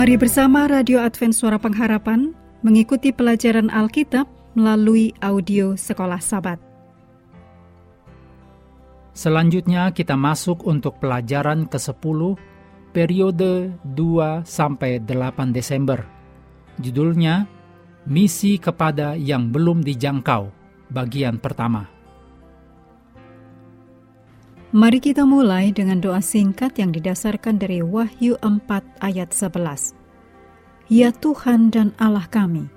Mari 0.00 0.16
bersama 0.16 0.64
Radio 0.64 0.96
Advent 1.04 1.36
Suara 1.36 1.60
Pengharapan 1.60 2.32
mengikuti 2.64 3.12
pelajaran 3.12 3.68
Alkitab 3.68 4.24
melalui 4.56 5.12
audio 5.20 5.76
Sekolah 5.76 6.16
Sabat. 6.24 6.56
Selanjutnya 9.12 9.92
kita 9.92 10.16
masuk 10.16 10.64
untuk 10.64 10.96
pelajaran 11.04 11.68
ke-10 11.68 12.32
periode 12.96 13.76
2 13.92 14.40
sampai 14.40 15.04
8 15.04 15.52
Desember. 15.52 16.00
Judulnya 16.80 17.44
Misi 18.08 18.56
kepada 18.56 19.20
yang 19.20 19.52
belum 19.52 19.84
dijangkau, 19.84 20.48
bagian 20.88 21.36
pertama. 21.36 21.99
Mari 24.70 25.02
kita 25.02 25.26
mulai 25.26 25.74
dengan 25.74 25.98
doa 25.98 26.22
singkat 26.22 26.78
yang 26.78 26.94
didasarkan 26.94 27.58
dari 27.58 27.82
Wahyu 27.82 28.38
4 28.38 29.02
ayat 29.02 29.34
11. 29.34 29.98
Ya 30.86 31.10
Tuhan 31.10 31.74
dan 31.74 31.90
Allah 31.98 32.30
kami, 32.30 32.70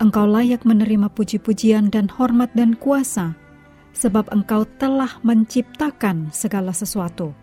Engkau 0.00 0.24
layak 0.24 0.64
menerima 0.64 1.12
puji-pujian 1.12 1.92
dan 1.92 2.08
hormat 2.08 2.48
dan 2.56 2.72
kuasa, 2.80 3.36
sebab 3.92 4.24
Engkau 4.32 4.64
telah 4.80 5.20
menciptakan 5.20 6.32
segala 6.32 6.72
sesuatu, 6.72 7.36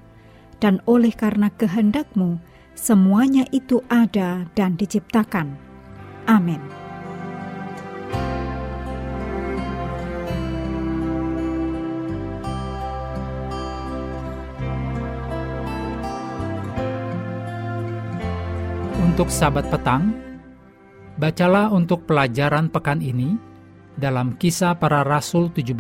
dan 0.58 0.82
oleh 0.90 1.14
karena 1.14 1.54
kehendakmu, 1.54 2.42
semuanya 2.74 3.46
itu 3.54 3.86
ada 3.86 4.50
dan 4.58 4.82
diciptakan. 4.82 5.62
Amin. 6.26 6.85
Untuk 19.16 19.32
sahabat 19.32 19.72
petang, 19.72 20.12
bacalah 21.16 21.72
untuk 21.72 22.04
pelajaran 22.04 22.68
pekan 22.68 23.00
ini 23.00 23.40
dalam 23.96 24.36
kisah 24.36 24.76
para 24.76 25.08
rasul 25.08 25.48
17, 25.56 25.72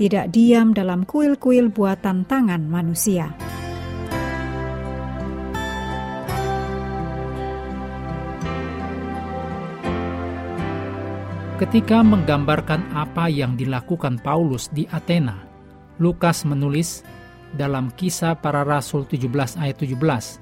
tidak 0.01 0.33
diam 0.33 0.73
dalam 0.73 1.05
kuil-kuil 1.05 1.69
buatan 1.69 2.25
tangan 2.25 2.65
manusia. 2.65 3.37
Ketika 11.61 12.01
menggambarkan 12.01 12.97
apa 12.97 13.29
yang 13.29 13.61
dilakukan 13.61 14.17
Paulus 14.25 14.73
di 14.73 14.89
Athena, 14.89 15.37
Lukas 16.01 16.49
menulis 16.49 17.05
dalam 17.53 17.93
kisah 17.93 18.41
para 18.41 18.65
rasul 18.65 19.05
17 19.05 19.61
ayat 19.61 19.77
17. 19.85 20.41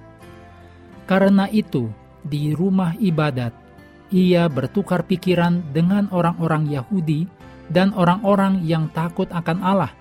Karena 1.10 1.50
itu, 1.50 1.90
di 2.22 2.54
rumah 2.54 2.94
ibadat, 3.02 3.50
ia 4.14 4.46
bertukar 4.46 5.02
pikiran 5.02 5.74
dengan 5.74 6.06
orang-orang 6.14 6.70
Yahudi 6.70 7.26
dan 7.68 7.92
orang-orang 7.92 8.64
yang 8.64 8.88
takut 8.96 9.28
akan 9.28 9.60
Allah, 9.60 9.92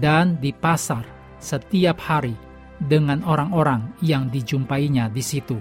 dan 0.00 0.40
di 0.40 0.50
pasar 0.50 1.04
setiap 1.38 2.00
hari 2.00 2.34
dengan 2.80 3.20
orang-orang 3.24 3.92
yang 4.00 4.28
dijumpainya 4.32 5.12
di 5.12 5.22
situ. 5.22 5.56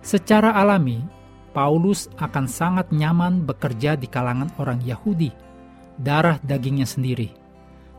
Secara 0.00 0.56
alami, 0.56 1.04
Paulus 1.52 2.08
akan 2.16 2.46
sangat 2.46 2.88
nyaman 2.94 3.44
bekerja 3.44 3.98
di 3.98 4.06
kalangan 4.06 4.48
orang 4.56 4.80
Yahudi, 4.80 5.34
darah 5.98 6.40
dagingnya 6.40 6.88
sendiri. 6.88 7.36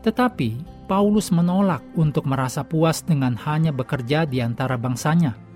Tetapi 0.02 0.82
Paulus 0.90 1.30
menolak 1.30 1.84
untuk 1.94 2.26
merasa 2.26 2.66
puas 2.66 3.06
dengan 3.06 3.38
hanya 3.46 3.70
bekerja 3.70 4.26
di 4.26 4.42
antara 4.42 4.74
bangsanya 4.74 5.51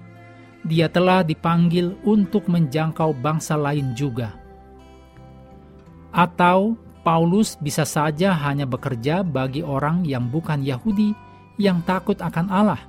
dia 0.67 0.91
telah 0.91 1.23
dipanggil 1.23 1.95
untuk 2.03 2.51
menjangkau 2.51 3.15
bangsa 3.23 3.55
lain 3.55 3.95
juga. 3.95 4.35
Atau 6.11 6.75
Paulus 7.07 7.55
bisa 7.63 7.87
saja 7.87 8.35
hanya 8.35 8.67
bekerja 8.67 9.23
bagi 9.23 9.63
orang 9.63 10.03
yang 10.03 10.27
bukan 10.27 10.67
Yahudi 10.67 11.15
yang 11.55 11.79
takut 11.87 12.19
akan 12.19 12.51
Allah, 12.51 12.83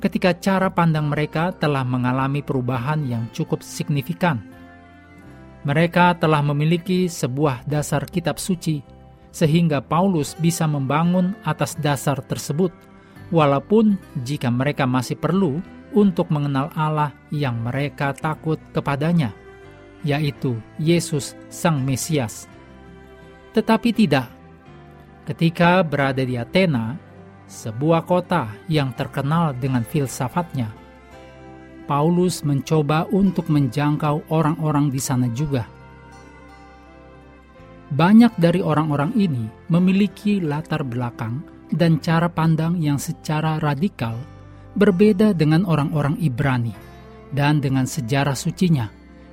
ketika 0.00 0.32
cara 0.32 0.72
pandang 0.72 1.12
mereka 1.12 1.52
telah 1.52 1.84
mengalami 1.84 2.40
perubahan 2.40 3.04
yang 3.04 3.28
cukup 3.36 3.60
signifikan. 3.60 4.40
Mereka 5.62 6.18
telah 6.18 6.42
memiliki 6.42 7.06
sebuah 7.06 7.68
dasar 7.68 8.08
kitab 8.08 8.40
suci, 8.40 8.82
sehingga 9.30 9.78
Paulus 9.84 10.34
bisa 10.34 10.66
membangun 10.66 11.36
atas 11.46 11.78
dasar 11.78 12.18
tersebut, 12.24 12.72
walaupun 13.30 14.00
jika 14.26 14.50
mereka 14.50 14.88
masih 14.88 15.14
perlu 15.20 15.62
untuk 15.92 16.28
mengenal 16.32 16.72
Allah 16.74 17.12
yang 17.32 17.60
mereka 17.60 18.12
takut 18.16 18.58
kepadanya, 18.72 19.32
yaitu 20.02 20.58
Yesus 20.76 21.36
Sang 21.52 21.80
Mesias. 21.84 22.50
Tetapi 23.52 23.92
tidak, 23.92 24.32
ketika 25.28 25.84
berada 25.84 26.24
di 26.24 26.40
Athena, 26.40 26.96
sebuah 27.46 28.08
kota 28.08 28.48
yang 28.66 28.96
terkenal 28.96 29.52
dengan 29.52 29.84
filsafatnya, 29.84 30.72
Paulus 31.84 32.40
mencoba 32.46 33.04
untuk 33.12 33.52
menjangkau 33.52 34.32
orang-orang 34.32 34.88
di 34.88 35.00
sana 35.02 35.28
juga. 35.34 35.68
Banyak 37.92 38.40
dari 38.40 38.64
orang-orang 38.64 39.12
ini 39.12 39.44
memiliki 39.68 40.40
latar 40.40 40.80
belakang 40.80 41.44
dan 41.68 42.00
cara 42.00 42.32
pandang 42.32 42.80
yang 42.80 42.96
secara 42.96 43.60
radikal 43.60 44.16
berbeda 44.76 45.36
dengan 45.36 45.64
orang-orang 45.68 46.16
Ibrani 46.20 46.72
dan 47.32 47.60
dengan 47.60 47.88
sejarah 47.88 48.36
sucinya 48.36 48.88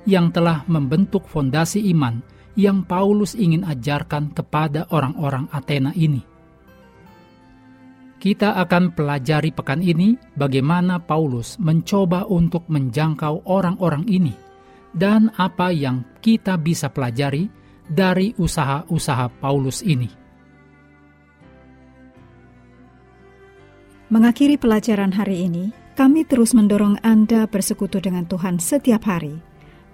yang 0.08 0.32
telah 0.32 0.64
membentuk 0.68 1.28
fondasi 1.28 1.84
iman 1.92 2.20
yang 2.56 2.82
Paulus 2.84 3.36
ingin 3.36 3.62
ajarkan 3.64 4.32
kepada 4.34 4.88
orang-orang 4.90 5.46
Athena 5.52 5.92
ini. 5.94 6.24
Kita 8.20 8.52
akan 8.60 8.92
pelajari 8.92 9.48
pekan 9.48 9.80
ini 9.80 10.12
bagaimana 10.36 11.00
Paulus 11.00 11.56
mencoba 11.56 12.28
untuk 12.28 12.68
menjangkau 12.68 13.48
orang-orang 13.48 14.04
ini 14.04 14.36
dan 14.92 15.32
apa 15.40 15.72
yang 15.72 16.04
kita 16.20 16.60
bisa 16.60 16.92
pelajari 16.92 17.48
dari 17.88 18.36
usaha-usaha 18.36 19.40
Paulus 19.40 19.80
ini. 19.80 20.19
Mengakhiri 24.10 24.58
pelajaran 24.58 25.14
hari 25.14 25.46
ini, 25.46 25.70
kami 25.94 26.26
terus 26.26 26.50
mendorong 26.50 26.98
Anda 27.06 27.46
bersekutu 27.46 28.02
dengan 28.02 28.26
Tuhan 28.26 28.58
setiap 28.58 29.06
hari, 29.06 29.38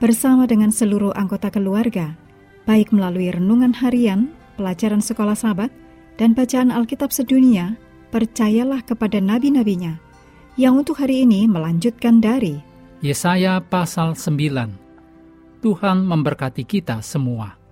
bersama 0.01 0.49
dengan 0.49 0.73
seluruh 0.73 1.13
anggota 1.13 1.53
keluarga, 1.53 2.17
baik 2.65 2.97
melalui 2.97 3.29
renungan 3.29 3.77
harian, 3.77 4.33
pelajaran 4.57 5.05
sekolah 5.05 5.37
sahabat, 5.37 5.69
dan 6.17 6.33
bacaan 6.33 6.73
Alkitab 6.73 7.13
sedunia, 7.13 7.77
percayalah 8.09 8.81
kepada 8.89 9.21
nabi-nabinya, 9.21 10.01
yang 10.57 10.81
untuk 10.81 10.97
hari 10.97 11.29
ini 11.29 11.45
melanjutkan 11.45 12.17
dari 12.17 12.57
Yesaya 13.05 13.61
pasal 13.61 14.17
9. 14.17 15.61
Tuhan 15.61 16.09
memberkati 16.09 16.65
kita 16.65 17.05
semua. 17.05 17.66